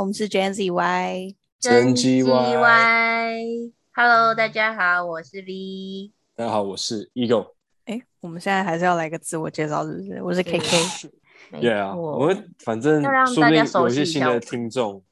[0.00, 1.34] 我们是 Gen Z Y。
[1.58, 3.72] 真机 Y Y。
[3.94, 6.12] Hello，大家好，我是 V。
[6.34, 7.52] 大家好，我是 Ego。
[7.86, 10.22] 哎，我们现在还是要来个自我介绍，是不是？
[10.22, 11.10] 我是 KK。
[11.52, 15.02] 对啊，我们反正要让大家熟悉一些新的听众。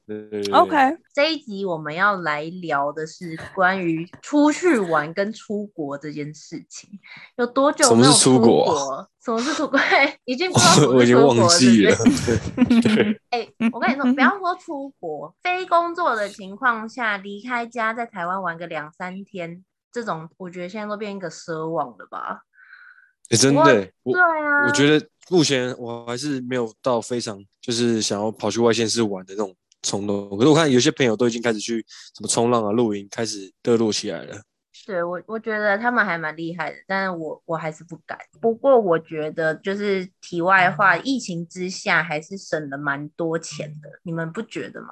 [0.53, 0.77] OK，
[1.15, 6.91] 这一集我们要来聊的是关于出去玩跟出国这件事情。
[7.37, 9.09] 有多久没有出国？
[9.25, 9.79] 什么是出国？
[10.27, 11.97] 已经不知道我已经忘记了。
[13.31, 22.43] 哎，我跟你说，不要说出国，非工作的情况下离开家，在台湾玩个两三天，这种我觉得现在都变一个奢望了吧？
[23.31, 30.29] 哎，真的，对啊，我觉得目前我还是没有到非常就是想要跑去外县市玩的那种冲动。
[30.37, 31.85] 可是我看有些朋友都已经开始去
[32.15, 34.43] 什么冲浪啊、露营，开始热络起来了。
[34.87, 38.19] 对我，我觉得他们还蛮厉害的，但是我我还是不敢。
[38.39, 44.89] 不过我觉得就是题外话，疫情之下还是省了蛮多钱的，你们不觉得吗？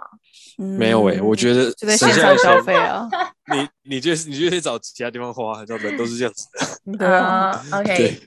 [0.56, 3.06] 没有哎，我觉得 这个线上消费啊，
[3.52, 6.96] 你你就是你就得找其他地方花，很多人都是这样子的。
[6.96, 8.18] 对啊， OK。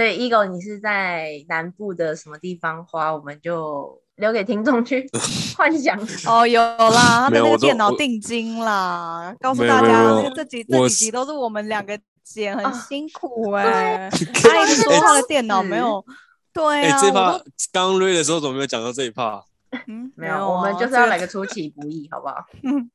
[0.00, 3.12] 所以 Ego，你是在南部的什么地方花？
[3.14, 4.00] 我们就。
[4.16, 5.08] 留给听众去
[5.56, 14.10] 幻想哦，有啦，他的那个电脑定金啦，告诉大家，这几这几集都是我们两个剪，很辛苦哎。
[14.34, 16.04] 他一直说他的电脑没有，
[16.52, 16.98] 对啊。
[16.98, 17.40] 哎，这趴
[17.72, 19.42] 刚瑞的时候怎么没有讲到这一趴？
[19.88, 22.44] 嗯，没有，我们就是要来个出其不意，好不好？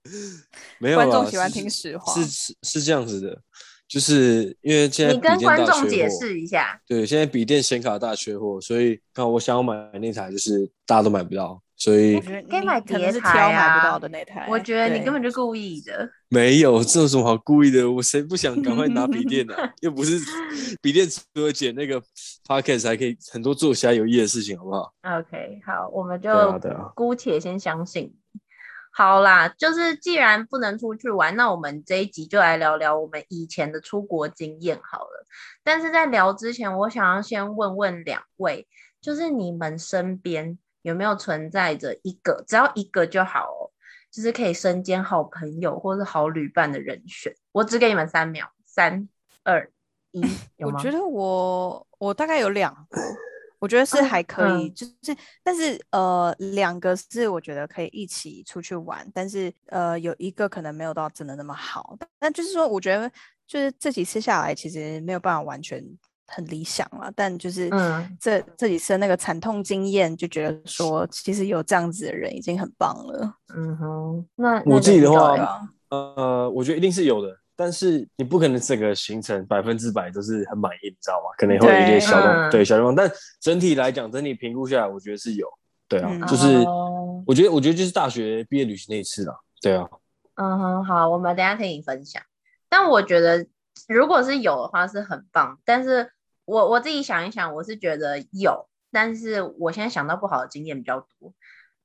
[0.78, 3.42] 没有，观众喜欢听实话，是是是这样子的。
[3.88, 14.48] 就是因为现在你跟观众解释一下，对，现在笔电显卡大缺货，所以刚我想要买那台，就是大家都买不到，所以可以买叠台啊，买不到的那台。
[14.50, 19.54] 我觉得你根本就故意的， 没有这有什么好故意的，我谁不想赶快拿笔电呢？
[19.82, 20.20] 又不是
[20.82, 22.02] 笔电除了剪那个
[22.48, 26.32] podcast 还可以很多做其他有意义的事情，好不好？OK，好，我们就
[26.96, 28.12] 姑且先相信。
[28.98, 35.26] 好啦，就是既然不能出去玩，那我们这一集就来聊聊我们以前的出国经验好了。
[35.66, 38.66] 但是在聊之前，我想要先问问两位，
[39.02, 43.68] 就是你们身边有没有存在着一个，只要一个就好哦，
[44.10, 47.36] 就是可以身兼好朋友或是好旅伴的人选。
[47.52, 49.10] 我只给你们三秒，三
[49.44, 49.70] 二
[50.12, 50.22] 一，
[50.64, 53.02] 我觉得我我大概有两个。
[53.66, 61.98] 我觉得是还可以，就是，但是呃，两个是我觉得可以一起出去玩，但是呃，有一个可能没有到真的那么好。
[62.20, 63.10] 但就是说，我觉得
[63.48, 65.84] 就是这几次下来，其实没有办法完全
[66.28, 67.12] 很理想了。
[67.16, 67.72] 但就是
[68.20, 73.34] 这这几次那个惨痛经验，就觉得说，其实有这样子的人已经很棒了。
[73.56, 77.36] 嗯哼，那我自己的话，呃，我觉得一定是有的。
[77.56, 81.30] 但是你不可能整个行程百分之百都是很满意，你知道吗？
[81.38, 85.48] 可能会有一些小动对小地方，但整体来讲，整体评估下来，我觉得是有，
[85.88, 86.64] 对啊，就是
[87.26, 89.88] 我觉得我觉得就是大学毕业旅行那一次啦，对啊。
[90.36, 92.22] 嗯哼，好，我们等下听你分享。
[92.68, 93.48] 但我觉得
[93.88, 96.12] 如果是有的话是很棒，但是
[96.44, 101.34] 我我自己想一想，我是觉得有，但是我现在想到不好的经验比较多。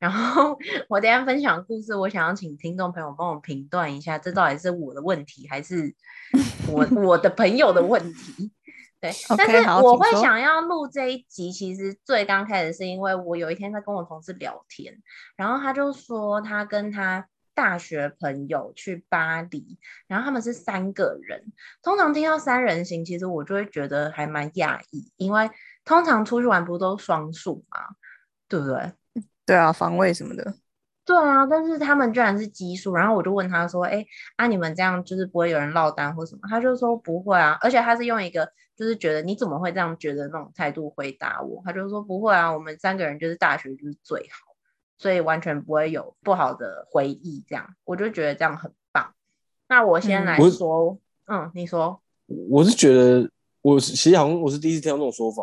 [0.00, 5.94] 然后 我等下分享故事，我想要请听众朋友帮我评断一下，这到底是我的问题还是
[6.68, 8.50] 我我的朋友的问题？
[9.00, 15.00] 对，但是我会想要录这一集，其实最刚开始是因为我有一天在跟我同事聊天，
[15.36, 21.52] 然后他就说他跟他大学朋友去巴黎，然后他们是三个人。
[21.82, 25.50] 通常听到三人行，其实我就会觉得还蛮讶异，因为
[25.84, 27.80] 通常出去玩不都双数嘛，
[28.48, 28.92] 对不对？
[29.50, 30.54] 对啊，防卫什么的。
[31.04, 34.06] 对啊，但是他们居然是奇数，然后我就问他说：“哎，
[34.36, 44.54] 啊，你们这样就是不会有人落单或什么？”他就说：“不会啊，而且他是用一个就是觉得你怎么会这样觉得那种态度回答我。”他就说：“不会啊，我们三个人就是大学就是最好，
[44.98, 49.12] 所以完全不会有不好的回忆。”这样我就觉得这样很棒。
[49.68, 50.96] 那我先来说，
[51.26, 52.00] 嗯，你说，
[52.48, 53.28] 我是觉得
[53.62, 55.42] 我其实好像我是第一次听到这种说法。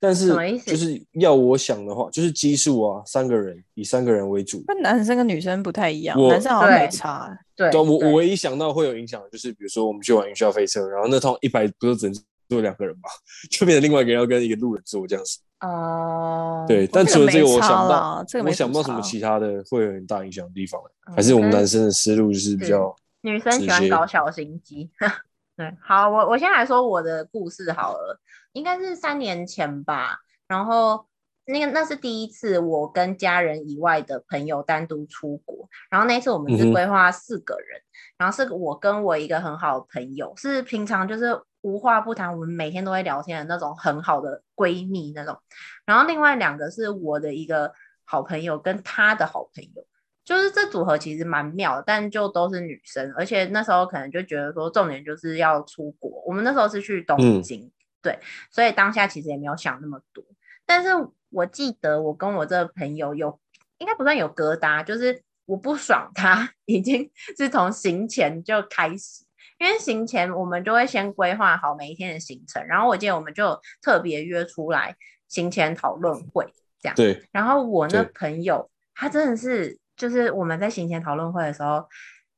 [0.00, 0.28] 但是
[0.60, 4.62] 就是要我想的话，就是基数啊，三个人以三个人为主。
[4.68, 7.36] 那男生跟女生不太一样，男生好像没差。
[7.56, 12.14] 对，我我唯一想到会有影响的就是，比如说我们去玩云霄飞车，然后那趟一百不是只能
[12.48, 13.08] 坐两个人嘛，
[13.50, 15.40] 就变成另外一个人要跟一个路人坐这样子。
[15.60, 16.64] 哦。
[16.68, 20.80] 对，但除了这个，我想不到，我想不到什么其他的会有很大影响的地方。
[21.16, 24.88] 还是我们男生的思路就是比较女生喜欢搞小心机。
[25.56, 28.20] 对，好，我我先来说我的故事好了。
[28.58, 30.18] 应该是三年前吧，
[30.48, 31.06] 然后
[31.46, 37.80] 那个那是第一次我跟家人以外的朋友单独出国，然后那次我们是规划四个人，
[38.18, 45.38] 然后是我跟我一个很好的朋友，是平常就是无话不谈，我们每天都会聊天的那种很好的闺蜜那种，
[45.86, 47.72] 然后另外两个是我的一个
[48.04, 49.86] 好朋友跟他的好朋友，
[50.24, 57.70] 就是这组合其实蛮妙的，但就都是女生，而且那时候可能就觉得说重点就是要出国，我们那时候是去东京，
[58.08, 58.18] 对，
[58.50, 60.24] 所以当下其实也没有想那么多。
[60.64, 60.88] 但是
[61.28, 63.38] 我记得我跟我这个朋友有，
[63.76, 69.24] 应该不算有疙瘩，就是我不爽他 已经是从行前就开始。
[69.58, 74.94] 因为行前我们就会先规划好每一天的行程，然后我记得我们就特别约出来
[75.26, 76.46] 行前讨论会
[76.80, 76.94] 这样。
[76.94, 77.28] 对。
[77.32, 81.88] 然后我那朋友他真的是，就是我们在行前讨论会的时候，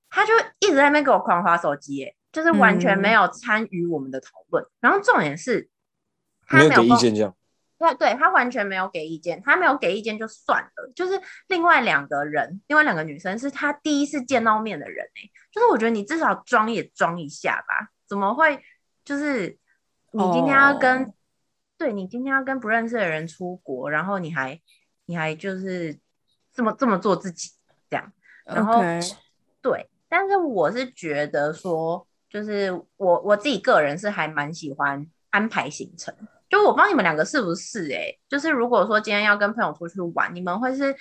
[0.08, 4.64] 他就一直在那边给我狂划手机，就是完全没有参与我们的讨论。
[4.80, 5.68] 然后重点是，
[6.46, 7.36] 他没有给意见这样。
[7.78, 10.92] 对，对他完全没有给意见，他没有给意见就算了。
[10.94, 11.18] 就是
[11.48, 18.62] 另外两个人，另外两个女生是他第一次见到面的人哎，就是我觉得你至少装也装一下吧，怎么会
[19.02, 19.56] 就是
[20.10, 21.10] 你今天要跟，
[21.78, 24.60] 对你今天要跟不认识的人出国，然后你还
[25.06, 25.98] 你还就是
[26.52, 27.48] 这么这么做自己
[27.88, 28.12] 这样，
[28.44, 28.82] 然后
[29.62, 36.14] 对，但是我是觉得说，就是我我自己个人是还蛮喜欢安排行程。
[36.48, 37.92] 就我不知道你们两个是不是？
[37.92, 40.94] 哎，就是如果说今天要跟朋友出去玩，你们会是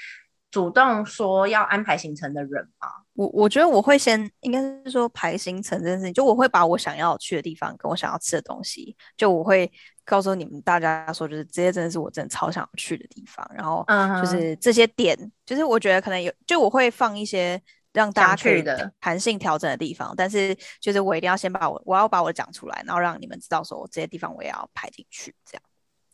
[0.51, 2.87] 主动说要安排行程的人吗？
[3.13, 9.71] 我我觉得我会先，应该是说排行程这件事情，就我会把我想要去的地方跟我想要吃的东西，就我会
[10.05, 13.83] 告诉你们大家说，就是这些真的是我真的超想要去的地方，然后
[14.21, 17.59] 就是这些点，就是我觉得可能有，就我会放一些。
[17.99, 25.61] 让大家去的弹性调整的地方，但是就是我一定要先把我我要把我讲出来，然后让你们知道说我这些地方我也要排进去，这样。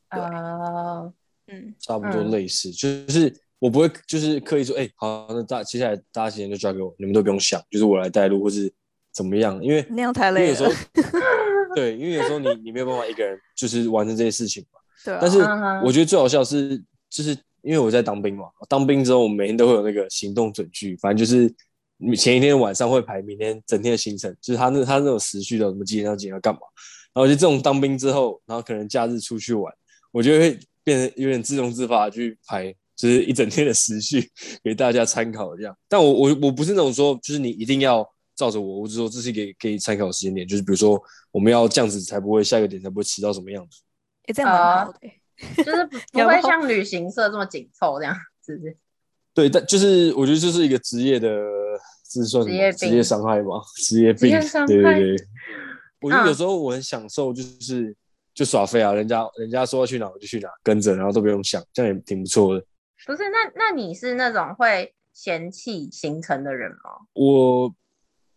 [0.09, 8.73] 对，嗯，差不多类似，就是我不会就是刻意说，哎，好，那大接下来大家时间就交给我，你们都不用想，就是我来带路或是
[9.13, 10.71] 怎么样，因为那样太累了。
[11.75, 14.79] 对，因为有时候你你没有办法一个人就是完成这些事情嘛。
[15.03, 15.15] 对。
[15.21, 15.37] 但是
[15.85, 21.53] 我觉得最好笑是，就是因为我在当兵嘛，当兵之后我们每天都会有那个行动准据，反正就是。
[21.97, 26.59] 你前一天晚上会排明天整天的行程，就是他那他那种时序的，什么几点到几点要干嘛。
[27.13, 29.73] 然后就这种当兵之后，然后可能假日出去玩，
[30.11, 34.29] 我觉得会变得有点自动自发去排，就是一整天的时序
[34.61, 35.73] 给大家参考这样。
[35.87, 38.05] 但我我我不是那种说，就是你一定要
[38.35, 41.01] 照着我，我是说这是给给参考时间点，就是比如说
[41.31, 43.79] 我们要这样子才不会下一个点才不会迟到什么样子。
[44.27, 48.13] 也这样蛮好的，就是不会像旅行社这么紧凑这样，
[48.45, 48.75] 是不是？
[49.33, 51.29] 对，但就是我觉得这是一个职业的。
[52.21, 53.61] 是算职业伤害吗？
[53.77, 54.29] 职业病，
[54.67, 55.15] 对对对。
[56.01, 57.95] 我觉得有时候我很享受，就是
[58.33, 62.63] 就耍废啊，人家人家说要去哪我就去哪，跟着，然后都不用想，这样也挺不错的。
[63.07, 66.91] 不是，那那你是那种会嫌弃行程的人吗？
[67.13, 67.73] 我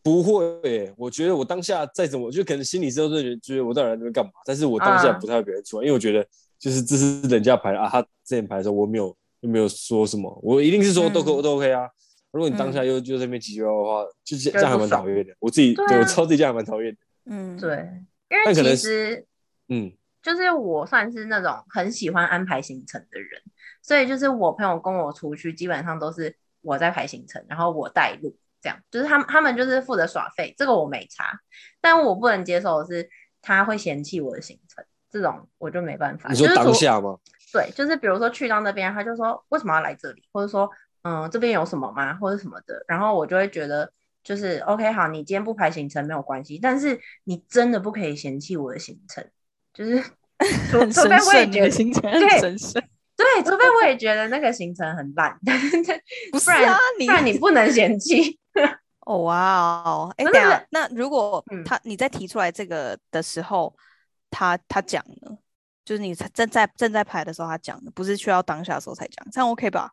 [0.02, 4.31] 不会，我觉得我当下再怎么，就可能心里之后就觉得，觉得我到底在那边干嘛？
[4.46, 6.26] 但是我当下不太会表现出来，因为我觉得
[6.58, 11.86] 就是这是人家排啊，他之前排的时候我没有又没有说什么，我一定是说都可都 OK 啊。
[12.30, 15.34] 如果你当下又就在那边急叫的话，就这样还蛮讨厌的。
[15.38, 16.98] 我自己对我超自己这样蛮讨厌的。
[17.25, 17.88] 嗯，对，
[18.28, 19.26] 因为其实，
[19.69, 19.90] 嗯，
[20.22, 23.40] 就是我算是那种很喜欢安排行程的人，
[23.82, 31.41] 所以就是我朋友跟我出去，基本上都是我在排行程，然后我带路，这样就是他们他们就是负责耍费，这个我没差。
[31.81, 33.08] 但我不能接受的是
[33.41, 36.29] 他会嫌弃我的行程，这种我就没办法。
[36.29, 37.17] 你说当下吗？
[37.55, 40.70] 对，就是比如说去到那边，他就说为什么要来这里，或者说。
[41.08, 43.91] 嗯，这边有什么吗，或者什么的，然后我就会觉得，
[44.22, 49.27] 就是 OK，好，你今天不排行程没有关系，但是你真的不可以嫌弃我的行程，
[49.72, 50.03] 就是
[50.70, 52.82] 除除非我也觉得行程 很神圣，
[53.17, 55.38] 对，除非我也觉得那个行程很烂，
[56.31, 58.38] 不是啊，不然你不能嫌弃。
[59.06, 63.74] 哦哇哦，哎，等那如果他你在提出来这个的时候，
[64.31, 65.38] 他他讲呢，
[65.82, 69.91] 就是你正在正在排的时候他讲的，不是需要当下的时候才讲，这样 OK 吧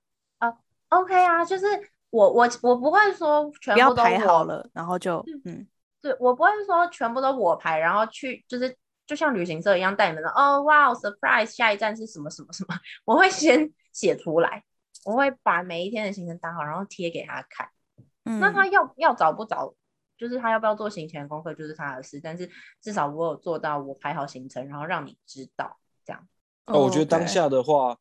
[0.90, 1.66] ？OK 啊，就是
[2.10, 5.68] 我我我不会说全部都排好了，然后就嗯，
[6.02, 8.76] 对我不会说全部都我排，然后去就是
[9.06, 12.76] 就像旅行社一样带你们的哦，哇，surprise，下一站是什么什么什么，
[13.06, 14.64] 我会先 写出来，
[15.04, 17.70] 我会把每一天的行程打好，然后贴给他看。
[18.24, 19.74] 嗯，那他要要找不找，
[20.18, 22.20] 就是他要不要做行前功课，就是他的事。
[22.24, 22.50] 但是
[22.82, 26.28] 至少我有做到，我排好行程，然后让你知道这样。
[26.66, 27.98] 哦，我觉得当下的话。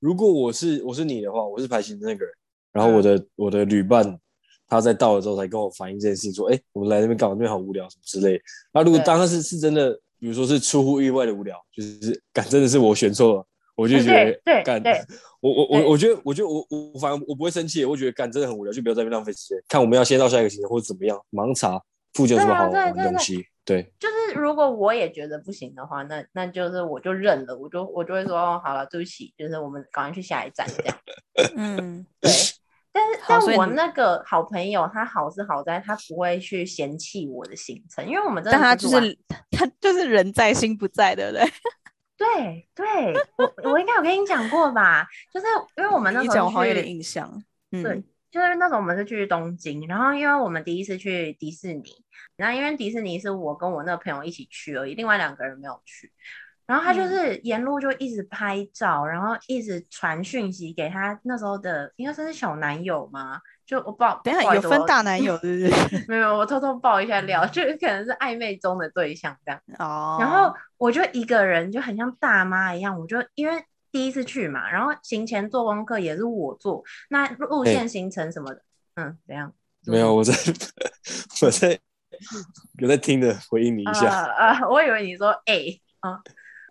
[0.00, 2.34] 如果我是我是你的话，我是排行的那个人，
[2.72, 4.18] 然后我的我的旅伴
[4.68, 7.34] 他在到了之后才跟我反映这件事情，说，哎，我们来那边干嘛？
[7.34, 8.40] 那边好无聊什么之类。
[8.72, 14.12] 那如果当时是真的，比如说是出乎意外的无聊，就是感真的是我选错了，我就觉
[14.44, 14.82] 得干，
[15.40, 19.58] 我我我我觉得我觉得我我反正我不会生气，我觉得干真的很无聊，就不要在那边浪费时间。
[19.68, 21.80] 看我们要先到下一个行程或者怎么样，盲查
[22.12, 23.44] 附近有什么好玩的东西。
[23.68, 30.96] 对，就是如果我也觉得不行的话，那那就是我就认了，我就我就会说，好了，对不起，就是我们赶快去下一站这样。
[31.54, 32.30] 嗯，对。
[32.90, 39.18] 但 是，但我那个好朋友，他好是好在，他不会去嫌弃我的行程，因为我们真的他就是
[39.52, 41.44] 他就是人在心不在，对不对？
[42.16, 45.06] 对对，我我应该有跟你讲过吧？
[45.32, 45.46] 就是
[45.76, 47.30] 因为我们那时候我好有点印象，
[47.70, 51.84] 对，就是那时候我们是去东京，然后因为我们第一次去迪士尼，
[52.36, 56.12] 然后因为迪士尼是我跟我那个朋友一起去而已，另外两个人没有去。
[56.66, 63.40] 然后他就是沿路就一直拍照，然后一直传讯息给他那时候的应该算是小男友嘛？
[63.64, 66.04] 就我报，等下有分大男友是不是？
[66.06, 69.58] 没有，我偷偷报一下料，就是可能是暧昧中的对象这样。
[69.78, 70.18] 哦。
[70.20, 78.62] 然后我就一个人就很像大妈一样，我就因为第一次去嘛，然后行前做功课也是我做，那路线行程什么的，
[78.94, 79.52] 嗯，怎样？
[79.86, 80.32] 没有，我在
[81.42, 81.78] 我在
[82.78, 84.08] 有在听的，回应你一下。
[84.32, 86.20] 啊，我以为你说哎啊。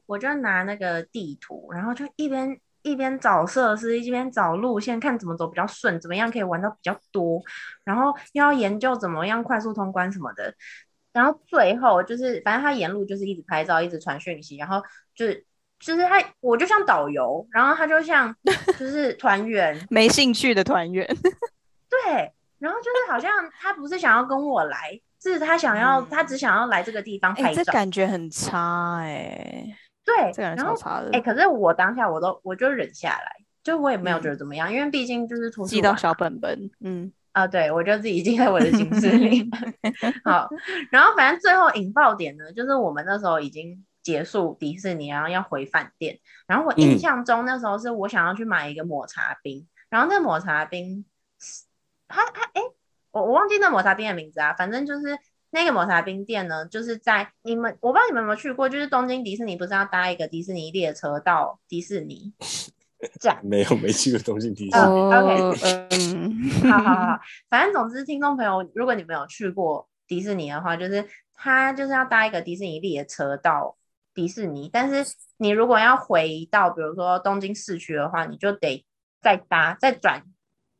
[0.07, 7.43] 我就拿那个地图，然后就一边一边找设施，一边找路线，看怎么走比较顺，怎么样可以玩到比较多，
[7.83, 10.55] 然后又要研究怎么样快速通关什么的。
[11.11, 14.81] 然后最后就是，反正他沿路就是一直拍照，一直传讯息，然后
[15.13, 15.45] 就是
[15.79, 18.35] 就是他，我就像导游，然后他就像
[18.79, 21.05] 就是团员，没兴趣的团员。
[21.89, 29.65] 对，然后就是好像他不是想要跟我来，是他想要，他只想要来这个地方拍照，这感觉很差哎。
[30.03, 30.73] 对，然后
[31.11, 33.31] 哎，可是我当下我都我就忍下来，
[33.61, 39.49] 就我也没有觉得怎么样，因为毕竟就是记到小本本，嗯啊，对我就自己记在我的心事里。
[40.23, 40.49] 好，
[40.91, 46.17] 然后反正最后引爆点呢，就是我们那时候已经结束迪士尼，然后要回饭店。
[46.47, 51.03] 然后我印象中那时候是我想要去买一个抹茶冰，然后那抹茶冰，
[52.07, 52.61] 他他哎，
[53.11, 55.17] 我我忘记那抹茶冰的名字啊，反正就是。
[55.49, 62.33] 那个抹茶冰店呢，就是在你们，我不知道你们有没有去过，就是东京迪士尼不是要搭一个迪士尼列车到迪士尼
[63.21, 63.39] 站？
[63.43, 64.83] 没有，没去过东京迪士尼。
[64.83, 73.77] OK，嗯，好好好，反正总之，听众朋友，如果你们有去过迪士尼的话，就是他就是要搭一个迪士尼列车到
[74.17, 78.83] 迪士尼，但是你如果要回到比如说东京市区的话，你就得
[79.21, 80.23] 再搭再转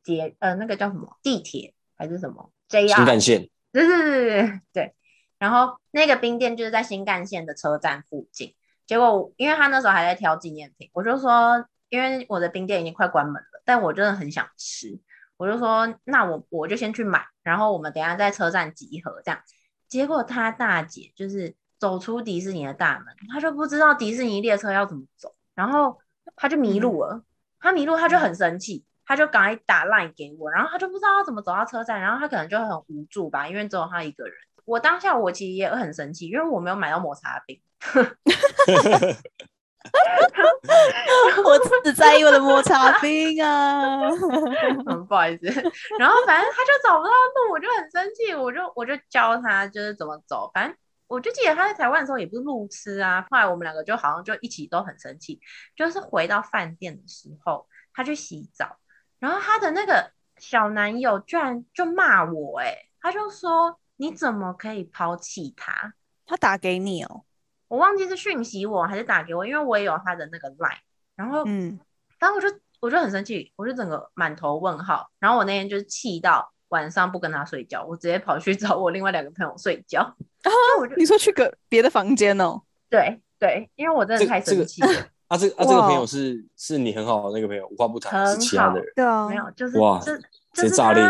[0.02, 3.48] 捷呃那个叫什么地铁还是什么 JR 新干线。
[3.70, 4.94] 对对对对对，
[5.38, 8.56] 然后那个冰店就是在新干线的车站附近。
[8.86, 14.98] 结果因为他那时候还在挑纪念品，我就说，因为我的冰店已经快关门了，但我真的很想吃，
[15.36, 19.40] 我就说，那我我就先去买，然后我们等下在车站集合这样。
[19.86, 25.98] 结果他大姐就是走出迪士尼的大门，他就不知道迪士尼列车要怎么走，然后
[26.36, 27.22] 他就迷路了。
[27.60, 28.84] 他迷路，他就很生气。
[29.10, 34.34] 他就赶快打 line 给我，然后他就不知道要怎么走到车站，然后他可能就很无助吧，因为只有他一个人。
[34.66, 37.58] 我当下我其实也很生气，因为我没有买到抹茶冰，
[41.42, 44.10] 我只在意我的抹茶冰啊，
[45.08, 45.46] 不好意思。
[45.98, 50.50] 然后反正他就找不到路，我就很生气，我就我就教他就是怎么走。
[50.52, 50.76] 反正
[51.08, 53.26] 我就记得他在台湾的时候也不是路痴啊。
[53.30, 55.40] 后来我们两个就好像就一起都很生气，
[55.74, 58.78] 就是回到饭店的时候，他去洗澡。
[59.18, 65.94] 然后他的那个小男友居然就骂我，哎，他就说你怎么可以抛弃他？
[66.24, 67.24] 他打给你哦，
[67.66, 70.78] 我忘记是讯息我还是打给我，因为我也有他的那个 line。
[71.16, 71.80] 然后，嗯，
[72.20, 72.48] 然后我就
[72.80, 75.10] 我就很生气，我就整个满头问号。
[75.18, 80.00] 然后我那天就是气到晚上不跟他睡觉，我直接跑去找我另外两个朋友睡觉。
[80.02, 80.50] 啊，
[80.96, 82.62] 你说去个别的房间哦？
[82.90, 84.88] 对对，因为我真的太生气了。
[85.28, 90.18] 啊，这啊，这个朋友是是你很好的那个朋友，无话不谈，是其他的人，对啊，没有，就是哇，直
[90.54, 91.04] 接炸裂，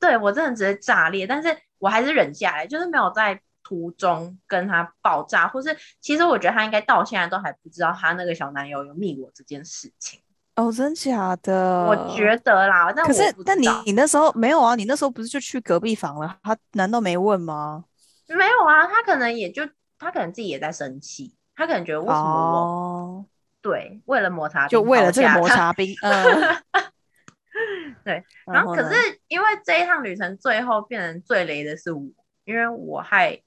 [0.00, 10.20] 对我真的直接炸裂，但是我还是忍下来，就是没有在途中跟他爆炸，或是其实我觉得他应该到现在都还不知道他那个小男友有密我这件事情。
[10.58, 11.86] 哦，真假的？
[11.86, 14.74] 我觉得啦，但可是但你你那时候没有啊？
[14.74, 16.36] 你那时候不是就去隔壁房了？
[16.42, 17.84] 他难道没问吗？
[18.26, 19.62] 没有啊，他可能也就
[20.00, 21.32] 他可能自己也在生气。
[21.54, 23.24] 他可能觉得为什么我
[23.62, 26.82] 对为了抹茶就为了这个抹茶冰，嗯，
[28.04, 28.24] 对。
[28.46, 32.02] 然后可是因为这一趟旅程最后变成最雷的是我，
[32.44, 33.40] 因为我害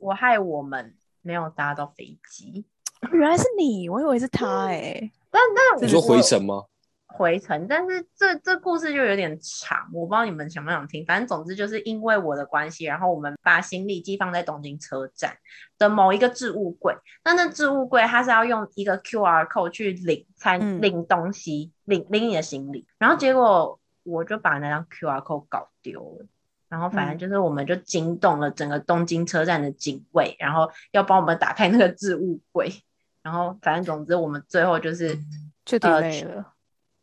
[0.00, 2.66] 我害我们没有搭到飞机。
[3.10, 5.10] 原来是你，我以为是他哎。
[5.36, 6.64] 但但你说回程吗？
[7.08, 11.04] 回程，但是这这故事就有点长，我不知道你们想不想听。
[11.06, 15.36] 反正总之就是因为我的关系，然后我们把行李寄放在东京车站
[15.78, 16.94] 的某一个置物柜。
[17.24, 22.86] 那那置物柜它是要用一个 QR code 去领餐领东西，领领你的行李。
[22.98, 26.26] 然后结果我就把那张 QR code 搞丢了。
[26.68, 32.70] 然后反正就是我们就惊动了整个东京车站的警卫，然后要帮我们打开那个置物柜。
[33.26, 35.18] 然后反正总之我们最后就是
[35.64, 36.52] 就 delay 了。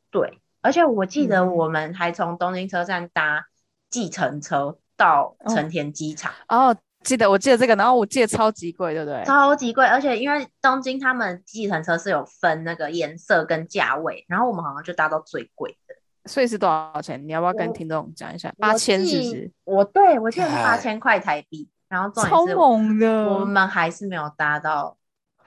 [0.09, 3.45] 对，而且我记得我们还从东京车站搭
[3.89, 6.31] 计程车到成田机场。
[6.47, 9.21] 哦，记得我记得这个，然后我记得超级贵，对不对？
[9.25, 15.95] 超级贵，而且因为东京他们计程车是有分那个颜色跟价位，然后我们好像就搭到最贵的。
[16.25, 17.21] 所以是多少钱？
[17.27, 18.49] 你要不要跟听众讲一下？
[18.57, 19.51] 八千是不是？
[19.65, 23.27] 我对我记得是八千块台币，然后超猛的。
[23.27, 24.95] 我们还是没有搭到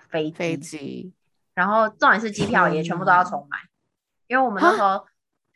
[0.09, 1.13] 飞飞机，
[1.55, 3.59] 然后重点是机票也全部都要重买，
[4.27, 5.07] 因为我们那时候，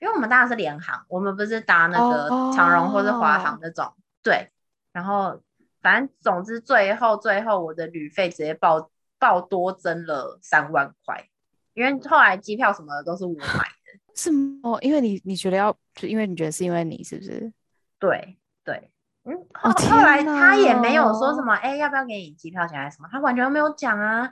[0.00, 3.92] 因为我们搭的是联航，我们不是搭那个长荣或是华航那种，
[4.22, 4.48] 对。
[4.92, 5.40] 然后
[5.80, 11.28] 反正总之最后最后我的旅费直接报报多增了三万块，
[11.74, 14.00] 因为后来机票什么的都是我买的。
[14.16, 14.30] 是
[14.62, 17.52] 哦，因为你你觉得要，就因为你觉得是因为你是不是？
[17.98, 18.90] 对对，
[19.24, 24.30] 嗯，后后来他也没有说什么，哎，要不要给你机票钱还是什么，他完全没有讲啊。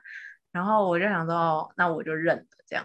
[0.51, 2.85] 然后我就想说，那我就认了这样。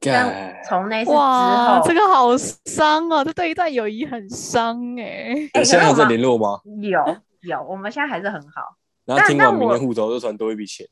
[0.00, 5.34] 但从那次之后，这个好伤啊，这对一段友谊很伤哎。
[5.64, 6.60] 现在有在联络吗？
[6.82, 7.00] 有
[7.42, 8.76] 有，我们现在还是很好。
[9.04, 10.86] 然后听完明年户头就传多一笔钱。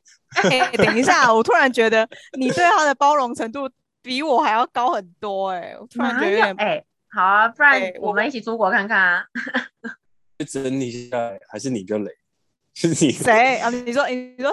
[0.51, 2.09] 哎，等一下，我突然觉得
[2.39, 3.69] 你对他的包容程度。
[4.05, 5.75] 比我还要高很多哎！
[5.81, 9.25] 我突然觉得哎，好啊，不然我们一起出国看看啊！
[10.47, 12.11] 整理下来，还是你比较累？
[12.75, 13.71] 是你谁啊？
[13.71, 14.53] 你说你说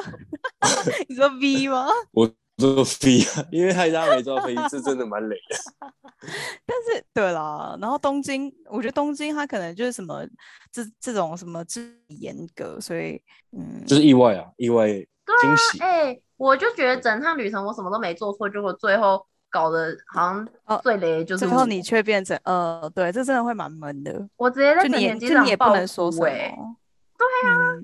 [1.10, 1.88] 你说 V 吗？
[2.12, 2.28] 我
[2.60, 5.58] 说 V 啊，因为他家没坐飞机，是真的蛮累的。
[6.66, 10.24] 但是对了，然后东京，我觉得东京它可能就是什么
[10.72, 13.20] 这这种什么制严格，所以
[13.58, 15.80] 嗯，就是意外啊，意外惊喜。
[15.80, 19.26] 哎，我就觉得整趟旅程我什么都没做错，结果最后。
[19.52, 24.28] 搞得好像最雷就是，最后你却变成呃，对，这真的会蛮闷的。
[24.38, 26.26] 我直接在你眼机上不能说什么。
[26.26, 27.78] 对啊，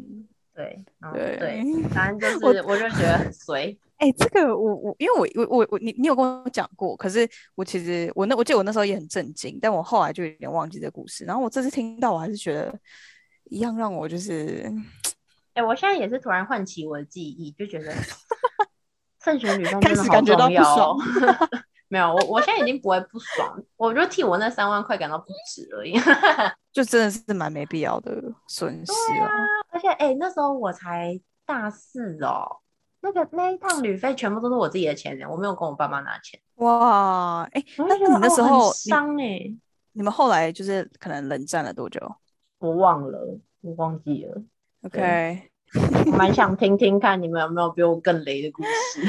[0.56, 3.78] 对对对， 反正就是我就觉得很衰。
[3.98, 11.26] 哎，这个我我因为我我我我你你有跟我讲过，可是我其实我那我记得我那时候也很震惊，但我后来就有点忘记这故事。
[11.26, 12.74] 然后我这次听到，我还是觉得
[13.50, 14.72] 一样让我就是，
[15.54, 17.92] 哎，我现在也是突然唤起我的记忆，就觉得。
[19.28, 20.96] 圣贤女生真的好重要。
[21.90, 25.94] 没有，我我现在已经不会不爽，我就替我那三万块感到不值而已。
[26.72, 29.30] 就真的是蛮没必要的损失啊！
[29.72, 32.58] 而且，哎，那时候我才大四哦，
[33.02, 36.40] 那个那一趟旅费全部都是我自己的钱，我没有跟我爸妈拿钱。
[36.56, 39.54] 哇，哎，那你那时候伤哎，
[39.94, 42.00] 你们后来就是可能冷战了多久？
[42.60, 44.42] 我忘了，我忘记了。
[44.84, 45.52] OK。
[46.18, 49.02] 蛮想听听看你们有没有比我更雷的故事。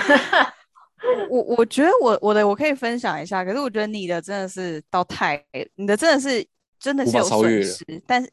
[1.31, 5.42] 我我觉得我我的我可以分享一下，可是我觉得你的真的是到太，
[5.77, 6.44] 你的真的是
[6.81, 8.29] 真的是有损失，但是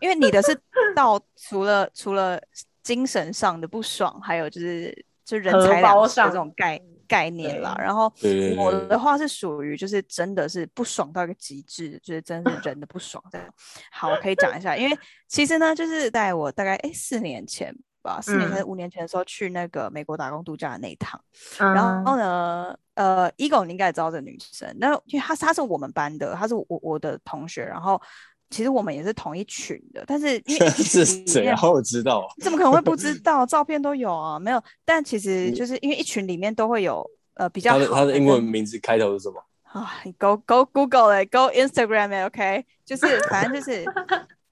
[0.00, 0.54] 因为你的是
[0.94, 2.38] 到除了除了
[2.82, 6.78] 精神上的不爽，还有就是就人财两失这种概
[7.10, 7.76] 概念啦。
[7.76, 8.10] 然后
[8.56, 13.46] 我的话是属于就是真的是不爽到一个极致，就是真的是人的不爽这样。
[13.90, 17.74] 好，我可以讲一下，因为其实呢，就是在我大概哎四年前。
[18.02, 21.22] 吧，四年前、五年前的时候去那个美国打工度假的那一趟，
[21.58, 28.00] 然后呢，呃，Ego 你应该也知道这女生，那因为她她是我们班的，她是我我的同学，然后
[28.50, 31.44] 其实我们也是同一群的，但是因为 是谁？
[31.44, 33.46] 然后我知道，怎么可能会不知 道？
[33.46, 37.72] 照片都有啊，没有，但其实就是因为一群里面都会有呃比较。
[37.72, 39.42] 他的他的英文名字开头是什么？
[39.72, 43.84] 啊，Go Go Google 嘞，Go Instagram 哎，OK，就是反正就是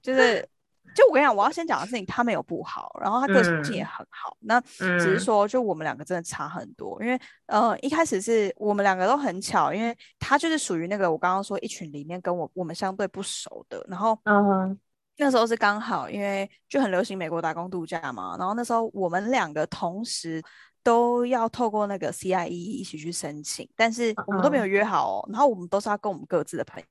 [0.01, 0.47] 就是。
[0.95, 4.35] 就我跟你讲，我要先讲的事情，他没有不好，然后他个性也很好。
[4.41, 7.01] 那只是说，就我们两个真的差很多。
[7.01, 13.85] 因为呃，一开始是我们两个都很巧，因为他就是属于那个我刚刚说一群里面跟我我们相对不熟的。
[13.87, 14.77] 然后嗯，
[15.17, 18.35] 那时候是刚好，因为就很流行美国打工度假嘛。
[18.37, 20.41] 然后那时候我们两个同时
[20.83, 25.29] 都要透过那个 CIE 一起去申请，但是我们都没有约好哦。
[25.31, 26.85] 然后我们都是要跟我们各自的朋友。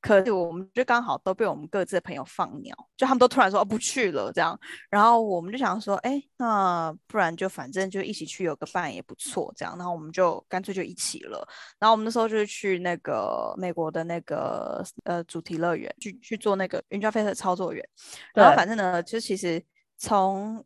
[0.00, 4.58] 可是我们就刚好都被我们各自的朋友放鸟，就他们都突然说哦不去了这样，
[4.90, 11.46] 然后我们就想说，哎，那不然就反正就一起去有个伴也不错这样，然后我们就干脆就一起了。
[11.78, 17.88] 然后我们那时候就是去那个美国的那个呃主题乐园去去做那个云霄飞车操作员，
[18.34, 19.62] 然后反正呢，就其实
[19.96, 20.64] 从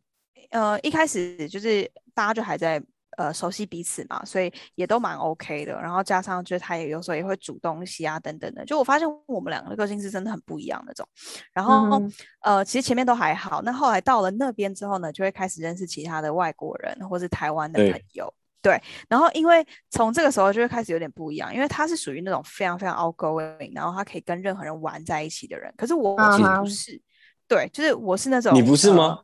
[0.51, 2.83] 呃一开始就是大家就还在。
[3.17, 5.73] 呃，熟悉彼此嘛，所以也都蛮 OK 的。
[5.73, 8.65] 然后加上就是他也有时候也会煮东西啊，等等的。
[8.65, 11.07] 就我发现我们两个的个性是真的很不一样那种。
[11.53, 12.01] 然后
[12.41, 18.33] 呃，其实前面都还好，那后来到了那边之后呢，就会开始认识其他的外国人或是台湾的朋友。
[18.61, 18.81] 对。
[19.07, 25.73] 然后因为从这个时候就会开始有点不一样，因为他是属于那种非常非常 outgoing，然后他可以跟任何人玩在一起的人。
[25.77, 27.01] 可是我其实不是。
[27.45, 28.55] 对，就是我是那种。
[28.55, 29.19] 你不是吗？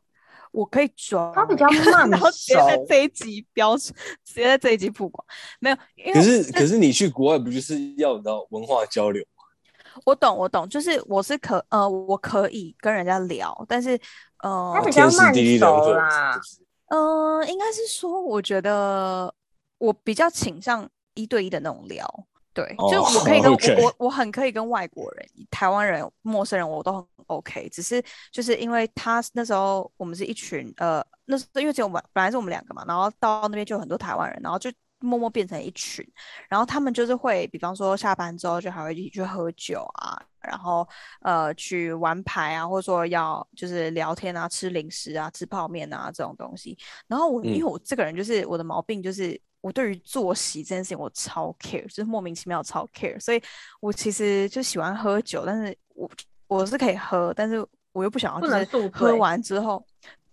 [0.52, 3.92] 我可以装，他比 较慢然后直接在这一集标出，
[4.24, 5.24] 直接在这一集曝光，
[5.60, 9.44] 没有，因为可是可是你去国外不就是要你知道文化交流吗？
[10.04, 13.98] 我懂我懂，就是我是可呃我可以跟人家聊，但是
[14.42, 16.40] 呃他比较慢天时地利人熟啦
[16.86, 19.32] 嗯呃，应该是说，我觉得
[19.78, 22.26] 我比较倾向一对一的那种聊。
[22.52, 27.68] 对，就我可以 跟、我我我很可以跟外国人、台湾人、陌生人，我都很 OK。
[27.68, 36.06] 只是就是因为他那时候我们是一群呃，那时候因为只有我们本来是我们两个嘛，然后到那边就有很多台湾人，然后就默默变成一群，
[36.48, 40.86] 然后他们就是会，比方说下班之后就还会一起去喝酒啊，然后
[41.22, 46.76] 呃去玩牌啊，或者说要就是聊天啊、吃零食啊、吃泡面啊这种东西。
[47.06, 53.42] 然后我因为嗯我这个人就是我的毛病就是我对于作息这件事情我超 care，就是莫名其妙超 care，所以
[53.80, 56.10] 我其实就喜欢喝酒，但是我
[56.46, 59.84] 我是可以喝，但是我又不想要就是喝完之后。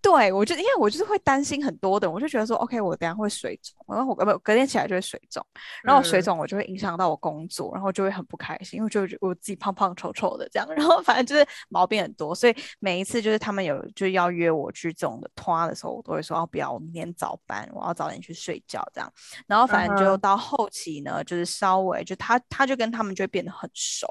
[0.09, 5.45] 对，我就因为我就是会担心很多的，我就觉得说，OK，我等下会水肿，然后我呃不隔天起来就会水肿，
[5.83, 6.23] 然后我水嗯。
[6.23, 19.11] 肿我就会影响到我工作，然后就会很不开心，因为就觉我自己胖胖丑丑的这样，然后反正就是毛病很多，所以每一次就是他们有就要约我去这种的拖的时候，我都会说哦不要，我明天早班，我要早点去睡觉这样，
[19.45, 24.07] 然后反正就到后期呢，就是稍微就他他就跟他们就会变得很熟，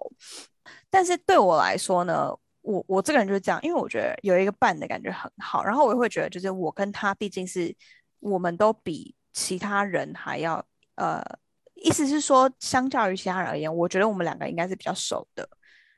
[0.90, 2.30] 但是对我来说呢，
[2.66, 7.74] 我我这个人就是这样，因为我觉得有一个伴的感觉很好，然后我也会觉得就是我跟他毕竟是
[8.18, 10.64] 我们都比其他人还要
[10.96, 11.22] 呃，
[11.74, 15.48] 意思是说相较于其他人而言，我觉得我们两个应该是比较熟的。